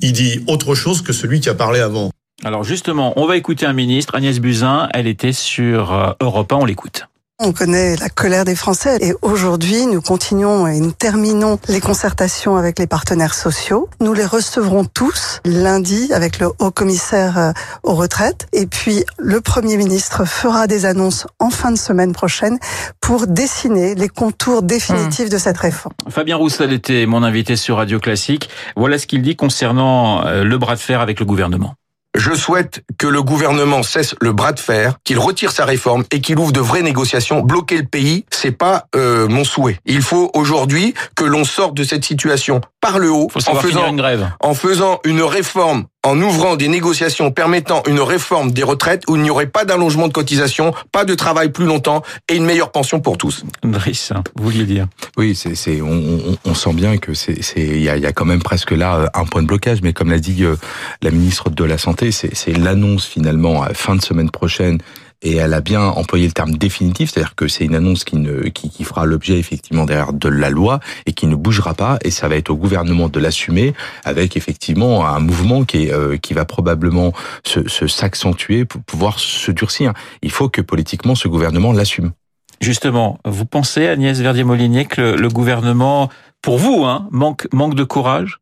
il 0.00 0.14
dit 0.14 0.40
autre 0.46 0.74
chose 0.74 1.02
que 1.02 1.12
celui 1.12 1.40
qui 1.40 1.50
a 1.50 1.54
parlé 1.54 1.80
avant. 1.80 2.10
Alors 2.42 2.64
justement, 2.64 3.12
on 3.16 3.26
va 3.26 3.36
écouter 3.36 3.66
un 3.66 3.74
ministre, 3.74 4.14
Agnès 4.14 4.40
Buzyn. 4.40 4.88
Elle 4.94 5.08
était 5.08 5.32
sur 5.32 5.92
euh, 5.92 6.12
Europe 6.22 6.50
1. 6.52 6.56
On 6.56 6.64
l'écoute. 6.64 7.06
On 7.40 7.52
connaît 7.52 7.94
la 7.94 8.08
colère 8.08 8.44
des 8.44 8.56
Français 8.56 8.98
et 9.00 9.14
aujourd'hui 9.22 9.86
nous 9.86 10.00
continuons 10.00 10.66
et 10.66 10.80
nous 10.80 10.90
terminons 10.90 11.60
les 11.68 11.80
concertations 11.80 12.56
avec 12.56 12.80
les 12.80 12.88
partenaires 12.88 13.32
sociaux. 13.34 13.88
Nous 14.00 14.12
les 14.12 14.26
recevrons 14.26 14.84
tous 14.84 15.38
lundi 15.44 16.12
avec 16.12 16.40
le 16.40 16.48
haut 16.58 16.72
commissaire 16.72 17.38
euh, 17.38 17.52
aux 17.84 17.94
retraites 17.94 18.48
et 18.52 18.66
puis 18.66 19.04
le 19.18 19.40
Premier 19.40 19.76
ministre 19.76 20.24
fera 20.24 20.66
des 20.66 20.84
annonces 20.84 21.28
en 21.38 21.50
fin 21.50 21.70
de 21.70 21.78
semaine 21.78 22.12
prochaine 22.12 22.58
pour 23.00 23.28
dessiner 23.28 23.94
les 23.94 24.08
contours 24.08 24.64
définitifs 24.64 25.30
de 25.30 25.38
cette 25.38 25.58
réforme. 25.58 25.94
Fabien 26.08 26.34
Roussel 26.34 26.72
était 26.72 27.06
mon 27.06 27.22
invité 27.22 27.54
sur 27.54 27.76
Radio 27.76 28.00
Classique. 28.00 28.50
Voilà 28.74 28.98
ce 28.98 29.06
qu'il 29.06 29.22
dit 29.22 29.36
concernant 29.36 30.26
euh, 30.26 30.42
le 30.42 30.58
bras 30.58 30.74
de 30.74 30.80
fer 30.80 31.00
avec 31.00 31.20
le 31.20 31.24
gouvernement. 31.24 31.76
Je 32.16 32.34
souhaite 32.34 32.82
que 32.98 33.06
le 33.06 33.22
gouvernement 33.22 33.82
cesse 33.82 34.14
le 34.20 34.32
bras 34.32 34.52
de 34.52 34.58
fer, 34.60 34.94
qu'il 35.04 35.18
retire 35.18 35.52
sa 35.52 35.64
réforme 35.64 36.04
et 36.10 36.20
qu'il 36.20 36.38
ouvre 36.38 36.52
de 36.52 36.60
vraies 36.60 36.82
négociations. 36.82 37.40
Bloquer 37.40 37.76
le 37.78 37.84
pays, 37.84 38.24
c'est 38.30 38.50
pas 38.50 38.86
euh, 38.96 39.28
mon 39.28 39.44
souhait. 39.44 39.78
Il 39.84 40.02
faut 40.02 40.30
aujourd'hui 40.34 40.94
que 41.14 41.24
l'on 41.24 41.44
sorte 41.44 41.74
de 41.74 41.84
cette 41.84 42.04
situation 42.04 42.60
par 42.80 42.98
le 42.98 43.10
haut 43.10 43.28
en 43.46 43.54
faisant 43.56 43.88
une 43.88 43.96
grève. 43.96 44.30
en 44.40 44.54
faisant 44.54 45.00
une 45.04 45.22
réforme 45.22 45.84
en 46.08 46.20
ouvrant 46.22 46.56
des 46.56 46.68
négociations 46.68 47.30
permettant 47.30 47.82
une 47.86 48.00
réforme 48.00 48.50
des 48.50 48.62
retraites 48.62 49.04
où 49.08 49.16
il 49.16 49.22
n'y 49.22 49.30
aurait 49.30 49.46
pas 49.46 49.64
d'allongement 49.64 50.08
de 50.08 50.12
cotisation, 50.12 50.72
pas 50.90 51.04
de 51.04 51.14
travail 51.14 51.50
plus 51.50 51.66
longtemps 51.66 52.02
et 52.28 52.36
une 52.36 52.44
meilleure 52.44 52.72
pension 52.72 53.00
pour 53.00 53.18
tous. 53.18 53.44
Driss, 53.62 54.12
vous 54.34 54.44
vouliez 54.44 54.64
dire? 54.64 54.86
Oui, 55.18 55.34
c'est, 55.34 55.54
c'est, 55.54 55.82
on, 55.82 56.38
on, 56.44 56.54
sent 56.54 56.72
bien 56.72 56.96
que 56.96 57.12
c'est, 57.12 57.42
c'est, 57.42 57.60
il 57.60 57.82
y 57.82 57.90
a, 57.90 57.96
y 57.98 58.06
a, 58.06 58.12
quand 58.12 58.24
même 58.24 58.42
presque 58.42 58.70
là 58.70 58.96
euh, 58.96 59.06
un 59.12 59.24
point 59.24 59.42
de 59.42 59.46
blocage, 59.46 59.82
mais 59.82 59.92
comme 59.92 60.10
l'a 60.10 60.18
dit 60.18 60.44
euh, 60.44 60.56
la 61.02 61.10
ministre 61.10 61.50
de 61.50 61.64
la 61.64 61.76
Santé, 61.76 62.10
c'est, 62.10 62.34
c'est 62.34 62.52
l'annonce 62.52 63.04
finalement 63.04 63.62
à 63.62 63.74
fin 63.74 63.94
de 63.94 64.02
semaine 64.02 64.30
prochaine 64.30 64.78
et 65.22 65.36
elle 65.36 65.54
a 65.54 65.60
bien 65.60 65.82
employé 65.82 66.26
le 66.26 66.32
terme 66.32 66.52
définitif, 66.52 67.10
c'est-à-dire 67.10 67.34
que 67.34 67.48
c'est 67.48 67.64
une 67.64 67.74
annonce 67.74 68.04
qui, 68.04 68.16
ne, 68.16 68.48
qui, 68.48 68.70
qui 68.70 68.84
fera 68.84 69.04
l'objet 69.04 69.38
effectivement 69.38 69.84
derrière 69.84 70.12
de 70.12 70.28
la 70.28 70.50
loi 70.50 70.80
et 71.06 71.12
qui 71.12 71.26
ne 71.26 71.34
bougera 71.34 71.74
pas, 71.74 71.98
et 72.02 72.10
ça 72.10 72.28
va 72.28 72.36
être 72.36 72.50
au 72.50 72.56
gouvernement 72.56 73.08
de 73.08 73.18
l'assumer 73.18 73.74
avec 74.04 74.36
effectivement 74.36 75.06
un 75.06 75.18
mouvement 75.18 75.64
qui, 75.64 75.84
est, 75.84 75.92
euh, 75.92 76.16
qui 76.16 76.34
va 76.34 76.44
probablement 76.44 77.12
se, 77.44 77.68
se 77.68 77.86
s'accentuer 77.86 78.64
pour 78.64 78.82
pouvoir 78.82 79.18
se 79.18 79.50
durcir. 79.50 79.92
Il 80.22 80.30
faut 80.30 80.48
que 80.48 80.60
politiquement 80.60 81.14
ce 81.14 81.28
gouvernement 81.28 81.72
l'assume. 81.72 82.12
Justement, 82.60 83.18
vous 83.24 83.46
pensez, 83.46 83.86
Agnès 83.86 84.18
Verdier-Molinier, 84.18 84.86
que 84.86 85.00
le, 85.00 85.16
le, 85.16 85.28
gouvernement, 85.28 86.10
pour 86.42 86.58
vous, 86.58 86.84
hein, 86.84 87.08
manque, 87.12 87.46
manque 87.52 87.74
de 87.74 87.84
courage? 87.84 88.40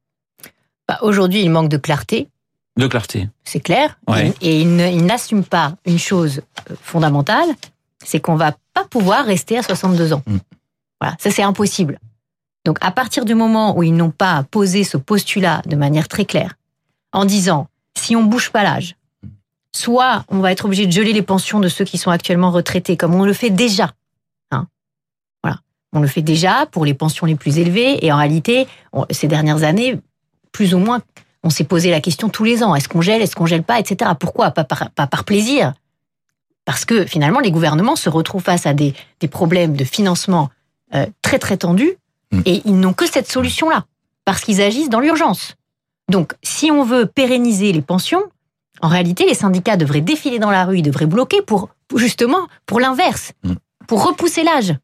Bah, 0.88 0.98
Aujourd'hui, 1.02 1.42
il 1.42 1.50
manque 1.50 1.68
de 1.68 1.76
clarté. 1.76 2.28
De 2.76 2.86
clarté. 2.86 3.28
C'est 3.44 3.60
clair. 3.60 3.98
Ouais. 4.06 4.34
Et, 4.40 4.60
et 4.60 4.60
il 4.60 5.06
n'assume 5.06 5.44
pas 5.44 5.76
une 5.86 5.98
chose 5.98 6.42
euh, 6.70 6.74
fondamentale, 6.82 7.48
c'est 8.04 8.20
qu'on 8.20 8.36
va 8.36 8.54
pas 8.74 8.84
pouvoir 8.84 9.24
rester 9.24 9.56
à 9.58 9.62
62 9.62 10.12
ans. 10.12 10.22
Mm. 10.26 10.36
Voilà, 11.00 11.16
ça 11.18 11.30
c'est 11.30 11.42
impossible. 11.42 11.98
Donc 12.64 12.78
à 12.80 12.90
partir 12.90 13.24
du 13.24 13.34
moment 13.34 13.76
où 13.76 13.82
ils 13.82 13.94
n'ont 13.94 14.10
pas 14.10 14.44
posé 14.50 14.84
ce 14.84 14.96
postulat 14.96 15.62
de 15.66 15.76
manière 15.76 16.08
très 16.08 16.24
claire, 16.24 16.54
en 17.12 17.24
disant 17.24 17.68
si 17.96 18.16
on 18.16 18.24
bouge 18.24 18.50
pas 18.50 18.62
l'âge, 18.62 18.96
soit 19.74 20.24
on 20.28 20.40
va 20.40 20.52
être 20.52 20.64
obligé 20.64 20.86
de 20.86 20.92
geler 20.92 21.12
les 21.12 21.22
pensions 21.22 21.60
de 21.60 21.68
ceux 21.68 21.84
qui 21.84 21.98
sont 21.98 22.10
actuellement 22.10 22.50
retraités, 22.50 22.96
comme 22.96 23.14
on 23.14 23.24
le 23.24 23.32
fait 23.32 23.50
déjà. 23.50 23.92
Hein 24.50 24.66
voilà, 25.42 25.60
on 25.92 26.00
le 26.00 26.08
fait 26.08 26.22
déjà 26.22 26.66
pour 26.66 26.84
les 26.84 26.94
pensions 26.94 27.26
les 27.26 27.36
plus 27.36 27.58
élevées, 27.58 28.04
et 28.04 28.12
en 28.12 28.16
réalité, 28.16 28.66
on, 28.92 29.06
ces 29.10 29.28
dernières 29.28 29.62
années, 29.62 30.00
plus 30.52 30.74
ou 30.74 30.78
moins 30.78 31.00
on 31.46 31.50
s'est 31.50 31.64
posé 31.64 31.90
la 31.90 32.00
question 32.00 32.28
tous 32.28 32.42
les 32.42 32.64
ans. 32.64 32.74
Est-ce 32.74 32.88
qu'on 32.88 33.00
gèle, 33.00 33.22
est-ce 33.22 33.36
qu'on 33.36 33.46
gèle 33.46 33.62
pas, 33.62 33.78
etc. 33.78 34.10
Pourquoi? 34.18 34.50
Pas 34.50 34.64
par, 34.64 34.90
pas 34.90 35.06
par 35.06 35.24
plaisir. 35.24 35.74
Parce 36.64 36.84
que 36.84 37.06
finalement, 37.06 37.38
les 37.38 37.52
gouvernements 37.52 37.94
se 37.94 38.08
retrouvent 38.08 38.42
face 38.42 38.66
à 38.66 38.74
des, 38.74 38.94
des 39.20 39.28
problèmes 39.28 39.76
de 39.76 39.84
financement 39.84 40.50
euh, 40.94 41.06
très 41.22 41.38
très 41.38 41.56
tendus 41.56 41.94
mmh. 42.32 42.40
et 42.44 42.62
ils 42.64 42.78
n'ont 42.78 42.92
que 42.92 43.06
cette 43.08 43.30
solution-là 43.30 43.84
parce 44.24 44.42
qu'ils 44.42 44.60
agissent 44.60 44.90
dans 44.90 44.98
l'urgence. 44.98 45.54
Donc, 46.10 46.34
si 46.42 46.72
on 46.72 46.82
veut 46.82 47.06
pérenniser 47.06 47.72
les 47.72 47.82
pensions, 47.82 48.24
en 48.82 48.88
réalité, 48.88 49.24
les 49.24 49.34
syndicats 49.34 49.76
devraient 49.76 50.00
défiler 50.00 50.40
dans 50.40 50.50
la 50.50 50.64
rue, 50.64 50.78
ils 50.78 50.82
devraient 50.82 51.06
bloquer 51.06 51.42
pour 51.42 51.68
justement 51.94 52.48
pour 52.66 52.80
l'inverse, 52.80 53.32
mmh. 53.44 53.52
pour 53.86 54.04
repousser 54.04 54.42
l'âge. 54.42 54.74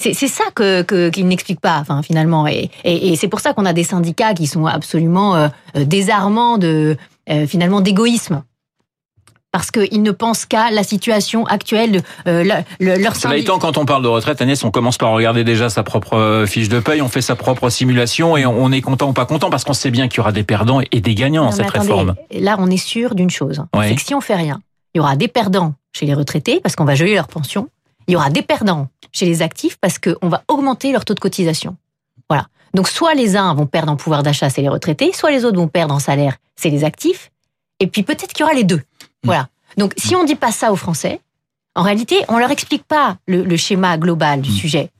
C'est 0.00 0.14
ça 0.14 0.44
que 0.54 1.10
qu'ils 1.10 1.28
n'expliquent 1.28 1.60
pas, 1.60 1.78
enfin 1.78 2.02
finalement, 2.02 2.46
et, 2.46 2.70
et, 2.84 3.12
et 3.12 3.16
c'est 3.16 3.28
pour 3.28 3.40
ça 3.40 3.52
qu'on 3.52 3.66
a 3.66 3.74
des 3.74 3.84
syndicats 3.84 4.32
qui 4.32 4.46
sont 4.46 4.64
absolument 4.64 5.36
euh, 5.36 5.48
désarmants 5.74 6.56
de 6.56 6.96
euh, 7.28 7.46
finalement 7.46 7.82
d'égoïsme 7.82 8.42
parce 9.52 9.70
qu'ils 9.70 10.02
ne 10.02 10.10
pensent 10.12 10.46
qu'à 10.46 10.70
la 10.70 10.82
situation 10.82 11.44
actuelle 11.46 11.92
de 11.92 12.02
euh, 12.28 12.62
le, 12.78 12.96
leur 12.96 13.16
Cela 13.16 13.36
étant, 13.36 13.58
quand 13.58 13.78
on 13.78 13.84
parle 13.84 14.02
de 14.02 14.08
retraite, 14.08 14.40
Agnès, 14.40 14.62
on 14.64 14.70
commence 14.70 14.98
par 14.98 15.10
regarder 15.10 15.44
déjà 15.44 15.68
sa 15.70 15.82
propre 15.82 16.14
euh, 16.14 16.46
fiche 16.46 16.68
de 16.68 16.80
paye, 16.80 17.02
on 17.02 17.08
fait 17.08 17.20
sa 17.20 17.36
propre 17.36 17.68
simulation 17.68 18.36
et 18.36 18.46
on, 18.46 18.70
est 18.70 18.80
content 18.80 19.08
ou 19.08 19.12
pas 19.12 19.26
content 19.26 19.50
parce 19.50 19.64
qu'on 19.64 19.72
sait 19.72 19.90
bien 19.90 20.08
qu'il 20.08 20.18
y 20.18 20.20
aura 20.20 20.32
des 20.32 20.44
perdants 20.44 20.80
et 20.92 21.00
des 21.00 21.14
gagnants 21.14 21.46
dans 21.46 21.52
cette 21.52 21.66
attendez, 21.66 21.88
réforme. 21.88 22.14
Là, 22.32 22.56
on 22.58 22.70
est 22.70 22.76
sûr 22.76 23.14
d'une 23.14 23.30
chose, 23.30 23.64
oui. 23.74 23.86
c'est 23.88 23.94
que 23.96 24.02
si 24.02 24.14
on 24.14 24.20
fait 24.20 24.36
rien, 24.36 24.60
il 24.94 24.98
y 24.98 25.00
aura 25.00 25.16
des 25.16 25.28
perdants 25.28 25.74
chez 25.92 26.06
les 26.06 26.14
retraités 26.14 26.60
parce 26.62 26.76
qu'on 26.76 26.84
va 26.84 26.94
geler 26.94 27.14
leur 27.14 27.26
pension, 27.26 27.68
il 28.06 28.12
y 28.12 28.16
aura 28.16 28.30
des 28.30 28.42
perdants 28.42 28.88
chez 29.12 29.26
les 29.26 29.42
actifs 29.42 29.76
parce 29.80 29.98
qu'on 29.98 30.28
va 30.28 30.42
augmenter 30.48 30.92
leur 30.92 31.04
taux 31.04 31.14
de 31.14 31.20
cotisation. 31.20 31.76
Voilà. 32.28 32.46
Donc 32.74 32.88
soit 32.88 33.14
les 33.14 33.36
uns 33.36 33.54
vont 33.54 33.66
perdre 33.66 33.92
en 33.92 33.96
pouvoir 33.96 34.22
d'achat, 34.22 34.50
c'est 34.50 34.62
les 34.62 34.68
retraités, 34.68 35.12
soit 35.12 35.30
les 35.30 35.44
autres 35.44 35.58
vont 35.58 35.68
perdre 35.68 35.94
en 35.94 35.98
salaire, 35.98 36.36
c'est 36.56 36.70
les 36.70 36.84
actifs. 36.84 37.30
Et 37.80 37.86
puis 37.86 38.02
peut-être 38.02 38.32
qu'il 38.32 38.40
y 38.40 38.44
aura 38.44 38.54
les 38.54 38.64
deux. 38.64 38.82
Voilà. 39.24 39.48
Donc, 39.76 39.92
si 39.96 40.16
on 40.16 40.24
dit 40.24 40.34
pas 40.34 40.52
ça 40.52 40.72
aux 40.72 40.76
Français, 40.76 41.20
en 41.74 41.82
réalité, 41.82 42.16
on 42.28 42.38
leur 42.38 42.50
explique 42.50 42.84
pas 42.84 43.16
le, 43.26 43.42
le 43.42 43.56
schéma 43.56 43.96
global 43.96 44.40
du 44.40 44.50
mmh. 44.50 44.54
sujet. 44.54 44.90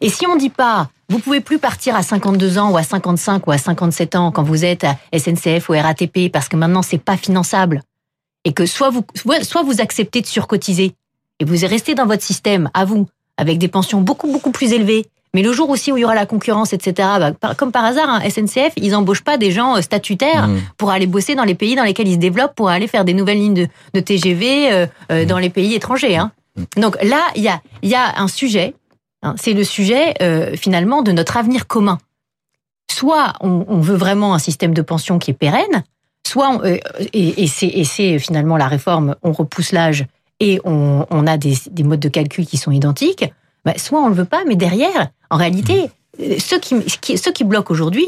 Et 0.00 0.08
si 0.08 0.26
on 0.26 0.36
dit 0.36 0.50
pas, 0.50 0.88
vous 1.08 1.18
pouvez 1.18 1.40
plus 1.40 1.58
partir 1.58 1.94
à 1.94 2.02
52 2.02 2.58
ans 2.58 2.70
ou 2.70 2.76
à 2.76 2.82
55 2.82 3.46
ou 3.46 3.50
à 3.50 3.58
57 3.58 4.14
ans 4.14 4.32
quand 4.32 4.42
vous 4.42 4.64
êtes 4.64 4.84
à 4.84 4.96
SNCF 5.16 5.68
ou 5.68 5.72
RATP 5.72 6.32
parce 6.32 6.48
que 6.48 6.56
maintenant 6.56 6.82
c'est 6.82 6.98
pas 6.98 7.16
finançable 7.16 7.82
et 8.44 8.52
que 8.52 8.64
soit 8.64 8.90
vous, 8.90 9.04
soit 9.42 9.62
vous 9.62 9.80
acceptez 9.80 10.22
de 10.22 10.26
surcotiser 10.26 10.94
et 11.40 11.44
vous 11.44 11.56
restez 11.66 11.94
dans 11.94 12.06
votre 12.06 12.22
système 12.22 12.70
à 12.74 12.84
vous 12.84 13.06
avec 13.36 13.58
des 13.58 13.68
pensions 13.68 14.00
beaucoup 14.00 14.30
beaucoup 14.30 14.50
plus 14.50 14.72
élevées 14.72 15.06
mais 15.36 15.42
le 15.42 15.52
jour 15.52 15.68
aussi 15.68 15.92
où 15.92 15.98
il 15.98 16.00
y 16.00 16.04
aura 16.06 16.14
la 16.14 16.24
concurrence, 16.24 16.72
etc., 16.72 17.08
bah, 17.20 17.54
comme 17.58 17.70
par 17.70 17.84
hasard, 17.84 18.08
hein, 18.08 18.22
SNCF, 18.26 18.72
ils 18.76 18.94
embauchent 18.94 19.22
pas 19.22 19.36
des 19.36 19.50
gens 19.50 19.82
statutaires 19.82 20.48
mmh. 20.48 20.60
pour 20.78 20.90
aller 20.90 21.06
bosser 21.06 21.34
dans 21.34 21.44
les 21.44 21.54
pays 21.54 21.74
dans 21.74 21.82
lesquels 21.82 22.08
ils 22.08 22.14
se 22.14 22.18
développent, 22.18 22.54
pour 22.54 22.70
aller 22.70 22.86
faire 22.86 23.04
des 23.04 23.12
nouvelles 23.12 23.36
lignes 23.36 23.52
de, 23.52 23.68
de 23.92 24.00
TGV 24.00 24.72
euh, 24.72 24.86
euh, 25.12 25.24
mmh. 25.24 25.26
dans 25.26 25.38
les 25.38 25.50
pays 25.50 25.74
étrangers. 25.74 26.16
Hein. 26.16 26.32
Mmh. 26.56 26.80
Donc 26.80 26.96
là, 27.02 27.20
il 27.34 27.42
y 27.42 27.48
a, 27.48 27.60
y 27.82 27.94
a 27.94 28.18
un 28.18 28.28
sujet, 28.28 28.72
hein, 29.22 29.34
c'est 29.36 29.52
le 29.52 29.62
sujet 29.62 30.14
euh, 30.22 30.56
finalement 30.56 31.02
de 31.02 31.12
notre 31.12 31.36
avenir 31.36 31.66
commun. 31.66 31.98
Soit 32.90 33.34
on, 33.42 33.66
on 33.68 33.80
veut 33.80 33.96
vraiment 33.96 34.32
un 34.32 34.38
système 34.38 34.72
de 34.72 34.80
pension 34.80 35.18
qui 35.18 35.32
est 35.32 35.34
pérenne, 35.34 35.84
soit 36.26 36.48
on- 36.48 36.64
euh, 36.64 36.78
et 37.12 37.46
c'est 37.46 38.18
finalement 38.18 38.56
la 38.56 38.68
réforme, 38.68 39.16
on 39.22 39.32
repousse 39.32 39.72
l'âge 39.72 40.06
et 40.40 40.60
on, 40.64 41.06
on 41.10 41.26
a 41.26 41.36
des, 41.36 41.54
des 41.70 41.82
modes 41.82 42.00
de 42.00 42.08
calcul 42.08 42.46
qui 42.46 42.56
sont 42.56 42.70
identiques. 42.72 43.24
Bah, 43.64 43.74
soit 43.78 44.00
on 44.00 44.08
le 44.08 44.14
veut 44.14 44.24
pas, 44.24 44.44
mais 44.46 44.54
derrière, 44.56 45.08
en 45.30 45.36
réalité, 45.36 45.90
euh, 46.20 46.36
ceux 46.38 46.58
qui, 46.60 46.76
qui- 47.00 47.18
ceux 47.18 47.32
qui 47.32 47.44
bloquent 47.44 47.72
aujourd'hui 47.72 48.06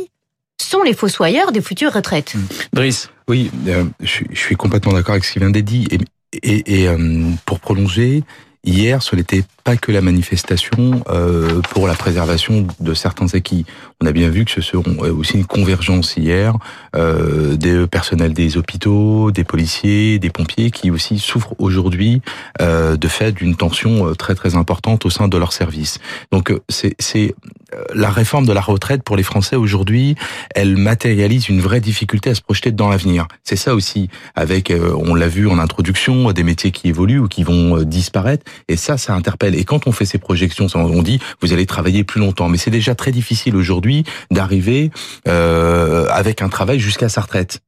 sont 0.61 0.82
les 0.82 0.94
fossoyeurs 0.94 1.52
des 1.52 1.61
futures 1.62 1.92
retraites. 1.92 2.35
Driss, 2.73 3.11
Oui, 3.28 3.50
euh, 3.66 3.85
je, 4.00 4.06
suis- 4.06 4.26
je 4.30 4.38
suis 4.38 4.56
complètement 4.56 4.92
d'accord 4.92 5.12
avec 5.12 5.25
ce 5.25 5.32
qui 5.32 5.38
vient 5.38 5.50
d'être 5.50 5.64
dit. 5.64 5.87
Et, 5.90 5.99
et, 6.42 6.82
et, 6.82 6.88
euh, 6.88 7.30
pour 7.47 7.58
prolonger, 7.61 8.23
hier, 8.68 9.02
ce 9.02 9.16
n'était 9.16 9.44
pas 9.64 9.76
que 9.76 9.92
la 9.92 10.00
manifestation 10.00 11.02
euh, 11.10 11.60
pour 11.70 11.87
la 11.87 11.94
préservation 11.94 12.66
de 12.80 12.94
certains 12.94 13.26
acquis. 13.34 13.64
On 14.00 14.06
a 14.06 14.12
bien 14.12 14.28
vu 14.28 14.44
que 14.44 14.50
ce 14.50 14.60
seront 14.60 14.96
euh, 15.02 15.12
aussi 15.12 15.34
une 15.34 15.44
convergence 15.46 16.16
hier 16.16 16.54
euh, 16.96 17.56
des 17.56 17.87
personnels 17.87 18.32
des 18.32 18.56
hôpitaux, 18.56 19.30
des 19.30 19.44
policiers, 19.44 20.18
des 20.18 20.30
pompiers 20.30 20.70
qui 20.70 20.90
aussi 20.90 21.18
souffrent 21.18 21.54
aujourd'hui 21.58 22.22
euh, 22.60 22.96
de 22.96 23.08
fait 23.08 23.32
d'une 23.32 23.56
tension 23.56 24.08
euh, 24.08 24.14
très 24.14 24.34
très 24.34 24.54
importante 24.54 25.04
au 25.06 25.10
sein 25.10 25.28
de 25.28 25.37
leur 25.37 25.52
service. 25.52 25.98
Donc 26.32 26.50
euh, 26.50 26.60
c'est 26.68 27.34
euh, 27.75 27.84
la 27.94 28.10
réforme 28.10 28.46
de 28.46 28.52
la 28.52 28.60
retraite 28.60 29.02
pour 29.02 29.16
les 29.16 29.22
Français 29.22 29.56
aujourd'hui, 29.56 30.14
elle 30.54 30.76
matérialise 30.76 31.48
une 31.48 31.60
vraie 31.60 31.80
difficulté 31.80 32.30
à 32.30 32.34
se 32.34 32.40
projeter 32.40 32.72
dans 32.72 32.88
l'avenir. 32.88 33.26
C'est 33.44 33.56
ça 33.56 33.75
aussi, 33.75 34.08
avec, 34.34 34.70
euh, 34.70 34.94
on 34.96 35.14
l'a 35.14 35.28
vu 35.28 35.48
en 35.48 35.58
introduction, 35.58 36.32
des 36.32 36.42
métiers 36.42 36.70
qui 36.70 36.88
évoluent 36.88 37.18
ou 37.18 37.28
qui 37.28 37.42
vont 37.42 37.76
euh, 37.76 37.84
disparaître, 37.84 38.44
et 38.68 38.76
ça, 38.76 38.98
ça 38.98 39.14
interpelle. 39.14 39.54
Et 39.54 39.64
quand 39.64 39.86
on 39.86 39.92
fait 39.92 40.04
ces 40.04 40.18
projections, 40.18 40.66
on 40.74 41.02
dit, 41.02 41.20
vous 41.40 41.52
allez 41.52 41.66
travailler 41.66 42.04
plus 42.04 42.20
longtemps, 42.20 42.48
mais 42.48 42.58
c'est 42.58 42.70
déjà 42.70 42.94
très 42.94 43.12
difficile 43.12 43.56
aujourd'hui 43.56 44.04
d'arriver 44.30 44.90
euh, 45.26 46.06
avec 46.10 46.42
un 46.42 46.48
travail 46.48 46.80
jusqu'à 46.80 47.08
sa 47.08 47.20
retraite. 47.20 47.60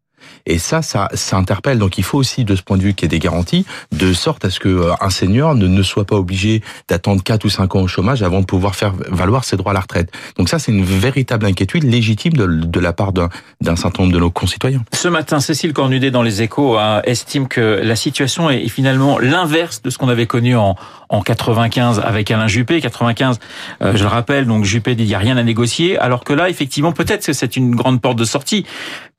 Et 0.47 0.59
ça, 0.59 0.83
ça, 0.83 1.09
ça 1.15 1.37
interpelle. 1.37 1.79
Donc, 1.79 1.99
il 1.99 2.05
faut 2.05 2.19
aussi, 2.19 2.45
de 2.45 2.55
ce 2.55 2.63
point 2.63 2.77
de 2.77 2.83
vue, 2.83 2.95
qu'il 2.95 3.05
y 3.05 3.07
ait 3.07 3.09
des 3.09 3.19
garanties, 3.19 3.67
de 3.93 4.13
sorte 4.13 4.45
à 4.45 4.51
ce 4.51 4.61
que 4.61 4.69
euh, 4.69 5.11
senior 5.11 5.55
ne, 5.55 5.67
ne 5.67 5.83
soit 5.83 6.05
pas 6.05 6.17
obligé 6.17 6.63
d'attendre 6.89 7.23
4 7.23 7.45
ou 7.45 7.51
5 7.51 7.75
ans 7.77 7.81
au 7.83 7.89
chômage 7.89 8.23
avant 8.23 8.41
de 8.41 8.47
pouvoir 8.47 8.75
faire 8.75 8.95
valoir 9.09 9.45
ses 9.45 9.57
droits 9.57 9.73
à 9.73 9.75
la 9.75 9.81
retraite. 9.81 10.11
Donc 10.39 10.49
ça, 10.49 10.59
c'est 10.59 10.73
une 10.73 10.85
véritable 10.85 11.47
inquiétude 11.47 11.85
légitime 11.85 12.33
de, 12.35 12.47
de 12.47 12.81
la 12.81 12.93
part 12.93 13.13
d'un 13.13 13.77
certain 13.77 14.05
nombre 14.05 14.15
de 14.15 14.21
nos 14.21 14.31
concitoyens. 14.31 14.83
Ce 14.93 15.09
matin, 15.09 15.41
Cécile 15.41 15.73
Cornudet 15.73 16.11
dans 16.11 16.23
les 16.23 16.43
Échos 16.43 16.79
estime 17.05 17.49
que 17.49 17.81
la 17.83 17.97
situation 17.97 18.51
est 18.51 18.69
finalement 18.69 19.19
l'inverse 19.19 19.83
de 19.83 19.91
ce 19.91 19.99
qu'on 19.99 20.09
avait 20.09 20.27
connu 20.27 20.57
en, 20.57 20.77
en 21.11 21.23
95 21.23 22.01
avec 22.01 22.31
Alain 22.31 22.47
Juppé. 22.47 22.81
95, 22.81 23.39
euh, 23.83 23.93
je 23.95 24.03
le 24.03 24.09
rappelle, 24.09 24.47
donc 24.47 24.65
Juppé 24.65 24.95
dit 24.95 25.05
n'y 25.05 25.15
a 25.15 25.19
rien 25.19 25.37
à 25.37 25.43
négocier, 25.43 25.99
alors 25.99 26.25
que 26.25 26.33
là, 26.33 26.49
effectivement, 26.49 26.93
peut-être 26.93 27.27
que 27.27 27.33
c'est 27.33 27.57
une 27.57 27.75
grande 27.75 28.01
porte 28.01 28.17
de 28.17 28.25
sortie. 28.25 28.65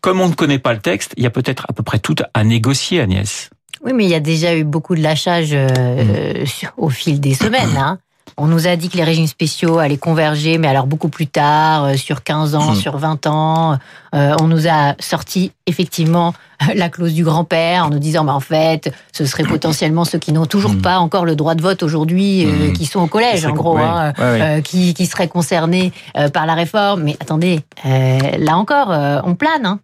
Comme 0.01 0.19
on 0.21 0.29
ne 0.29 0.33
connaît 0.33 0.59
pas 0.59 0.73
le 0.73 0.79
texte, 0.79 1.13
il 1.17 1.23
y 1.23 1.27
a 1.27 1.29
peut-être 1.29 1.65
à 1.69 1.73
peu 1.73 1.83
près 1.83 1.99
tout 1.99 2.15
à 2.33 2.43
négocier, 2.43 3.01
Agnès. 3.01 3.49
Oui, 3.83 3.93
mais 3.93 4.03
il 4.05 4.09
y 4.09 4.15
a 4.15 4.19
déjà 4.19 4.55
eu 4.55 4.63
beaucoup 4.63 4.95
de 4.95 5.01
lâchage 5.01 5.49
euh, 5.53 6.45
sur- 6.45 6.71
au 6.77 6.89
fil 6.89 7.19
des 7.19 7.33
semaines. 7.33 7.77
hein. 7.77 7.99
On 8.37 8.47
nous 8.47 8.65
a 8.67 8.75
dit 8.75 8.89
que 8.89 8.97
les 8.97 9.03
régimes 9.03 9.27
spéciaux 9.27 9.77
allaient 9.79 9.97
converger, 9.97 10.57
mais 10.57 10.67
alors 10.67 10.87
beaucoup 10.87 11.09
plus 11.09 11.27
tard, 11.27 11.83
euh, 11.83 11.95
sur 11.97 12.23
15 12.23 12.55
ans, 12.55 12.71
Hmm. 12.71 12.75
sur 12.75 12.97
20 12.97 13.27
ans. 13.27 13.77
Euh, 14.15 14.35
on 14.39 14.47
nous 14.47 14.67
a 14.67 14.95
sorti 14.99 15.51
effectivement 15.67 16.33
la 16.75 16.89
clause 16.89 17.13
du 17.13 17.23
grand-père 17.23 17.85
en 17.85 17.89
nous 17.89 17.99
disant, 17.99 18.23
mais 18.23 18.31
en 18.31 18.39
fait, 18.39 18.91
ce 19.11 19.25
serait 19.25 19.43
potentiellement 19.43 20.05
ceux 20.05 20.17
qui 20.19 20.31
n'ont 20.31 20.45
toujours 20.45 20.77
pas 20.81 20.99
encore 20.99 21.25
le 21.25 21.35
droit 21.35 21.55
de 21.55 21.61
vote 21.61 21.83
aujourd'hui, 21.83 22.45
euh, 22.45 22.71
qui 22.71 22.85
sont 22.85 23.01
au 23.01 23.07
collège, 23.07 23.45
en 23.45 23.51
gros, 23.53 23.77
hein, 23.77 24.13
ouais, 24.17 24.23
ouais. 24.39 24.61
qui, 24.63 24.93
qui 24.93 25.05
seraient 25.07 25.27
concernés 25.27 25.91
par 26.33 26.45
la 26.45 26.53
réforme. 26.53 27.03
Mais 27.03 27.17
attendez, 27.19 27.59
là 27.83 28.57
encore, 28.57 28.89
on 29.25 29.35
plane. 29.35 29.65
Hein. 29.65 29.79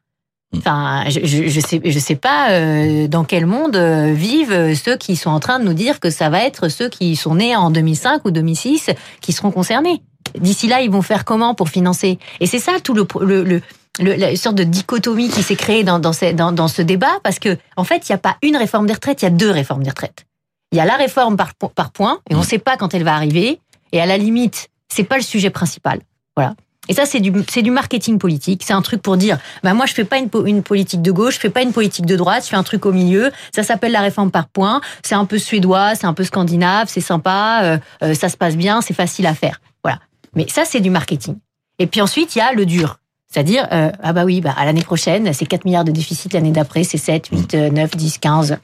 Enfin, 0.56 1.04
je, 1.10 1.20
je, 1.26 1.48
je 1.48 1.60
sais, 1.60 1.82
je 1.84 2.00
sais 2.00 2.16
pas 2.16 2.52
euh, 2.52 3.08
dans 3.08 3.26
quel 3.26 3.46
monde 3.46 3.76
euh, 3.76 4.14
vivent 4.14 4.54
euh, 4.54 4.76
ceux 4.76 4.96
qui 4.96 5.18
sont 5.18 5.30
en 5.30 5.42
train 5.42 5.60
de 5.60 5.66
nous 5.66 5.74
dire 5.74 6.00
que 6.00 6.10
ça 6.10 6.30
va 6.30 6.44
être 6.46 6.70
ceux 6.70 6.88
qui 6.88 7.16
sont 7.18 7.36
nés 7.36 7.56
en 7.56 7.70
2005 7.70 8.24
ou 8.26 8.32
2006 8.32 8.92
qui 9.22 9.34
seront 9.34 9.52
concernés. 9.52 10.02
D'ici 10.40 10.68
là, 10.68 10.82
ils 10.82 10.90
vont 10.90 11.02
faire 11.02 11.26
comment 11.26 11.54
pour 11.54 11.68
financer? 11.70 12.18
Et 12.40 12.48
c'est 12.48 12.60
ça 12.60 12.74
tout 12.82 12.94
le, 12.94 13.06
le, 13.22 13.44
le, 13.44 13.62
le- 14.00 14.16
la 14.16 14.36
sorte 14.38 14.56
de 14.56 14.64
dichotomie 14.64 15.30
qui 15.30 15.44
s'est 15.44 15.56
créée 15.58 15.84
dans, 15.84 16.00
dans, 16.00 16.14
ce, 16.14 16.32
dans, 16.34 16.54
dans 16.54 16.68
ce 16.70 16.82
débat, 16.82 17.20
parce 17.24 17.40
que 17.40 17.58
en 17.76 17.84
fait, 17.84 18.08
il 18.08 18.12
n'y 18.12 18.16
a 18.16 18.20
pas 18.20 18.38
une 18.42 18.56
réforme 18.56 18.88
des 18.88 18.94
retraites, 18.94 19.22
il 19.22 19.26
y 19.26 19.28
a 19.28 19.32
deux 19.32 19.52
réformes 19.52 19.84
des 19.84 19.90
retraites. 19.90 20.26
Il 20.72 20.78
y 20.78 20.82
a 20.82 20.86
la 20.86 20.96
réforme 20.96 21.36
par, 21.38 21.54
par 21.56 21.92
point, 21.92 22.20
et 22.30 22.36
on 22.36 22.40
ne 22.40 22.46
sait 22.46 22.58
pas 22.58 22.78
quand 22.78 22.94
elle 22.94 23.04
va 23.04 23.16
arriver, 23.16 23.60
et 23.92 24.00
à 24.02 24.06
la 24.06 24.18
limite, 24.18 24.70
c'est 24.90 25.04
pas 25.04 25.18
le 25.18 25.24
sujet 25.24 25.50
principal. 25.50 26.00
Voilà. 26.36 26.56
Et 26.90 26.94
ça, 26.94 27.06
c'est 27.06 27.20
du, 27.20 27.32
du 27.32 27.72
marketing 27.72 28.18
politique. 28.18 28.64
C'est 28.66 28.74
un 28.74 28.82
truc 28.82 29.02
pour 29.02 29.18
dire, 29.18 29.38
bah 29.64 29.74
moi, 29.74 29.86
je 29.86 29.94
fais 29.94 30.04
pas 30.06 30.18
une, 30.18 30.30
une 30.46 30.64
politique 30.64 31.02
de 31.02 31.12
gauche, 31.12 31.36
je 31.36 31.40
fais 31.40 31.50
pas 31.50 31.62
une 31.62 31.74
politique 31.74 32.06
de 32.06 32.16
droite, 32.16 32.44
je 32.44 32.50
fais 32.50 32.56
un 32.56 32.64
truc 32.64 32.86
au 32.86 32.92
milieu. 32.92 33.32
Ça 33.54 33.64
s'appelle 33.64 33.92
la 33.92 34.02
réforme 34.02 34.32
par 34.32 34.48
points. 34.48 34.82
C'est 35.04 35.16
un 35.16 35.26
peu 35.26 35.38
suédois, 35.38 35.96
c'est 35.96 36.08
un 36.08 36.14
peu 36.14 36.24
scandinave, 36.24 36.88
c'est 36.90 37.02
sympa, 37.02 37.60
euh, 37.64 37.78
euh, 38.04 38.14
ça 38.14 38.30
se 38.30 38.38
passe 38.38 38.56
bien, 38.56 38.82
c'est 38.82 38.94
facile 38.94 39.26
à 39.28 39.34
faire. 39.34 39.60
Voilà. 39.84 40.00
Mais 40.36 40.48
ça, 40.48 40.64
c'est 40.66 40.80
du 40.80 40.90
marketing. 40.90 41.36
Et 41.80 41.88
puis 41.88 42.02
ensuite, 42.02 42.36
il 42.36 42.40
y 42.40 42.42
a 42.42 42.54
le 42.54 42.66
dur. 42.66 43.00
C'est-à-dire, 43.30 43.68
euh, 43.74 43.92
ah 44.02 44.14
bah 44.14 44.24
oui, 44.24 44.40
bah 44.40 44.54
à 44.58 44.64
l'année 44.64 44.84
prochaine, 44.84 45.34
c'est 45.34 45.46
4 45.46 45.66
milliards 45.66 45.84
de 45.84 45.92
déficit, 45.92 46.32
l'année 46.34 46.52
d'après, 46.52 46.84
c'est 46.86 46.98
7, 46.98 47.28
8, 47.28 47.54
euh, 47.56 47.70
9, 47.70 47.92
10, 47.96 48.18
15. 48.20 48.58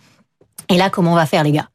Et 0.70 0.78
là, 0.78 0.90
comment 0.90 1.12
on 1.12 1.16
va 1.16 1.26
faire, 1.26 1.44
les 1.44 1.52
gars? 1.52 1.68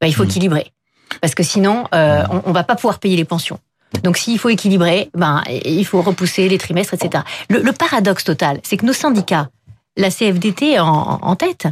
Bah, 0.00 0.06
Il 0.08 0.14
faut 0.14 0.24
Mm. 0.24 0.28
équilibrer. 0.28 0.72
Parce 1.20 1.34
que 1.34 1.42
sinon, 1.42 1.84
euh, 1.94 2.24
on, 2.30 2.42
on 2.46 2.52
va 2.52 2.64
pas 2.64 2.74
pouvoir 2.74 2.98
payer 2.98 3.16
les 3.16 3.26
pensions. 3.26 3.58
Donc, 4.02 4.16
s'il 4.16 4.38
faut 4.38 4.48
équilibrer, 4.48 5.10
ben, 5.14 5.42
il 5.64 5.84
faut 5.84 6.02
repousser 6.02 6.48
les 6.48 6.58
trimestres, 6.58 6.94
etc. 6.94 7.22
Le, 7.50 7.60
le 7.60 7.72
paradoxe 7.72 8.24
total, 8.24 8.60
c'est 8.62 8.76
que 8.76 8.86
nos 8.86 8.92
syndicats, 8.92 9.48
la 9.96 10.10
CFDT 10.10 10.78
en, 10.80 11.18
en 11.22 11.36
tête, 11.36 11.66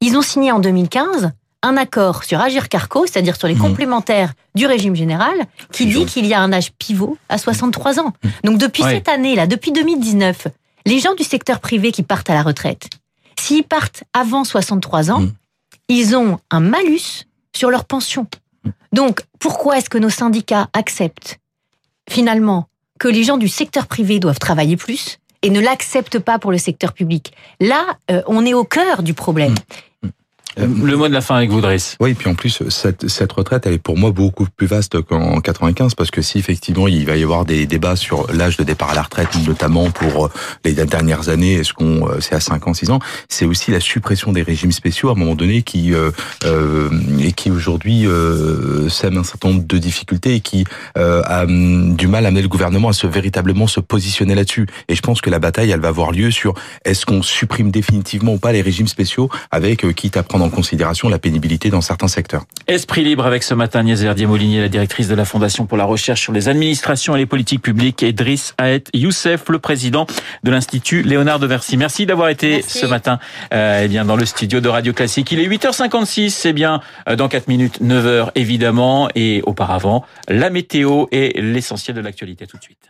ils 0.00 0.16
ont 0.16 0.22
signé 0.22 0.50
en 0.52 0.58
2015 0.60 1.30
un 1.62 1.76
accord 1.76 2.24
sur 2.24 2.40
Agir 2.40 2.70
Carco, 2.70 3.04
c'est-à-dire 3.06 3.36
sur 3.36 3.46
les 3.46 3.54
Mhm. 3.54 3.60
complémentaires 3.60 4.32
du 4.54 4.64
régime 4.64 4.94
général, 4.96 5.34
qui 5.72 5.84
dit 5.84 6.06
qu'il 6.06 6.24
y 6.24 6.32
a 6.32 6.40
un 6.40 6.52
âge 6.54 6.72
pivot 6.72 7.18
à 7.28 7.36
63 7.36 8.00
ans. 8.00 8.14
Donc 8.44 8.56
depuis 8.56 8.82
Ouais. 8.82 8.94
cette 8.94 9.08
année-là, 9.10 9.46
depuis 9.46 9.70
2019, 9.70 10.46
les 10.86 10.98
gens 11.00 11.14
du 11.14 11.22
secteur 11.22 11.60
privé 11.60 11.92
qui 11.92 12.02
partent 12.02 12.30
à 12.30 12.34
la 12.34 12.42
retraite, 12.42 12.88
s'ils 13.38 13.64
partent 13.64 14.04
avant 14.14 14.44
63 14.44 15.10
ans, 15.10 15.20
Mhm. 15.20 15.32
ils 15.90 16.16
ont 16.16 16.38
un 16.50 16.60
malus 16.60 17.26
sur 17.54 17.68
leur 17.70 17.84
pension. 17.84 18.26
Donc 18.94 19.20
pourquoi 19.38 19.76
est-ce 19.76 19.90
que 19.90 19.98
nos 19.98 20.08
syndicats 20.10 20.68
acceptent 20.72 21.39
finalement 22.10 22.66
que 22.98 23.08
les 23.08 23.24
gens 23.24 23.38
du 23.38 23.48
secteur 23.48 23.86
privé 23.86 24.18
doivent 24.18 24.38
travailler 24.38 24.76
plus 24.76 25.18
et 25.42 25.50
ne 25.50 25.60
l'acceptent 25.60 26.18
pas 26.18 26.38
pour 26.38 26.50
le 26.50 26.58
secteur 26.58 26.92
public 26.92 27.32
Là, 27.60 27.96
euh, 28.10 28.22
on 28.26 28.44
est 28.44 28.52
au 28.52 28.64
cœur 28.64 29.02
du 29.02 29.14
problème. 29.14 29.54
Le 30.60 30.96
mot 30.96 31.08
de 31.08 31.12
la 31.12 31.20
fin 31.20 31.36
avec 31.36 31.50
vous, 31.50 31.60
Driss. 31.60 31.96
Oui, 32.00 32.14
puis 32.14 32.28
en 32.28 32.34
plus, 32.34 32.62
cette, 32.68 33.08
cette 33.08 33.32
retraite, 33.32 33.66
elle 33.66 33.74
est 33.74 33.78
pour 33.78 33.96
moi 33.96 34.10
beaucoup 34.10 34.46
plus 34.56 34.66
vaste 34.66 35.00
qu'en 35.02 35.40
95, 35.40 35.94
parce 35.94 36.10
que 36.10 36.22
si 36.22 36.38
effectivement 36.38 36.88
il 36.88 37.06
va 37.06 37.16
y 37.16 37.22
avoir 37.22 37.44
des 37.44 37.66
débats 37.66 37.96
sur 37.96 38.32
l'âge 38.32 38.56
de 38.56 38.64
départ 38.64 38.90
à 38.90 38.94
la 38.94 39.02
retraite, 39.02 39.28
notamment 39.46 39.90
pour 39.90 40.26
euh, 40.26 40.30
les 40.64 40.72
dernières 40.72 41.28
années, 41.28 41.54
est-ce 41.54 41.72
qu'on 41.72 42.08
euh, 42.08 42.20
c'est 42.20 42.34
à 42.34 42.40
5 42.40 42.66
ans, 42.66 42.74
6 42.74 42.90
ans, 42.90 42.98
c'est 43.28 43.44
aussi 43.44 43.70
la 43.70 43.80
suppression 43.80 44.32
des 44.32 44.42
régimes 44.42 44.72
spéciaux 44.72 45.08
à 45.08 45.12
un 45.12 45.14
moment 45.14 45.34
donné 45.34 45.62
qui 45.62 45.94
euh, 45.94 46.10
euh, 46.44 46.90
et 47.20 47.32
qui 47.32 47.50
aujourd'hui 47.50 48.06
euh, 48.06 48.88
sème 48.88 49.16
un 49.16 49.24
certain 49.24 49.48
nombre 49.48 49.66
de 49.66 49.78
difficultés 49.78 50.34
et 50.36 50.40
qui 50.40 50.64
euh, 50.96 51.22
a 51.24 51.44
hum, 51.44 51.96
du 51.96 52.06
mal 52.06 52.24
à 52.24 52.28
amener 52.28 52.42
le 52.42 52.48
gouvernement 52.48 52.88
à 52.88 52.92
se 52.92 53.06
véritablement 53.06 53.66
se 53.66 53.80
positionner 53.80 54.34
là-dessus. 54.34 54.66
Et 54.88 54.94
je 54.94 55.02
pense 55.02 55.20
que 55.20 55.30
la 55.30 55.38
bataille, 55.38 55.70
elle 55.70 55.80
va 55.80 55.88
avoir 55.88 56.12
lieu 56.12 56.30
sur 56.30 56.54
est-ce 56.84 57.06
qu'on 57.06 57.22
supprime 57.22 57.70
définitivement 57.70 58.34
ou 58.34 58.38
pas 58.38 58.52
les 58.52 58.62
régimes 58.62 58.88
spéciaux, 58.88 59.28
avec 59.50 59.84
euh, 59.84 59.92
quitte 59.92 60.16
à 60.16 60.22
prendre 60.22 60.44
en 60.44 60.49
considération 60.50 61.08
la 61.08 61.18
pénibilité 61.18 61.70
dans 61.70 61.80
certains 61.80 62.08
secteurs. 62.08 62.44
Esprit 62.66 63.04
libre 63.04 63.26
avec 63.26 63.42
ce 63.42 63.54
matin 63.54 63.80
Agnès 63.80 64.00
Verdier-Molinier, 64.00 64.60
la 64.60 64.68
directrice 64.68 65.08
de 65.08 65.14
la 65.14 65.24
Fondation 65.24 65.66
pour 65.66 65.78
la 65.78 65.84
recherche 65.84 66.20
sur 66.20 66.32
les 66.32 66.48
administrations 66.48 67.16
et 67.16 67.18
les 67.18 67.26
politiques 67.26 67.62
publiques, 67.62 68.02
et 68.02 68.12
Driss 68.12 68.54
Aet 68.58 68.84
Youssef, 68.94 69.48
le 69.48 69.58
président 69.58 70.06
de 70.42 70.50
l'Institut 70.50 71.02
Léonard 71.02 71.38
de 71.38 71.46
Vinci. 71.46 71.76
Merci 71.76 72.06
d'avoir 72.06 72.28
été 72.28 72.56
Merci. 72.56 72.78
ce 72.78 72.86
matin 72.86 73.18
euh, 73.54 73.82
eh 73.84 73.88
bien, 73.88 74.04
dans 74.04 74.16
le 74.16 74.24
studio 74.24 74.60
de 74.60 74.68
Radio 74.68 74.92
Classique. 74.92 75.32
Il 75.32 75.40
est 75.40 75.48
8h56, 75.48 76.30
c'est 76.30 76.52
bien 76.52 76.80
euh, 77.08 77.16
dans 77.16 77.28
4 77.28 77.48
minutes, 77.48 77.80
9h 77.82 78.30
évidemment, 78.34 79.08
et 79.14 79.42
auparavant, 79.46 80.04
la 80.28 80.50
météo 80.50 81.06
et 81.12 81.40
l'essentiel 81.40 81.96
de 81.96 82.00
l'actualité 82.00 82.46
tout 82.46 82.56
de 82.56 82.62
suite. 82.62 82.89